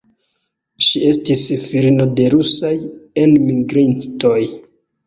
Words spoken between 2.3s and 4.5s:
rusaj enmigrintoj.